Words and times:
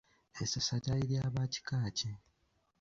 Essasa 0.43 0.75
lyali 0.83 1.03
lya 1.09 1.23
ba 1.33 1.43
kika 1.53 1.79
ki? 1.97 2.11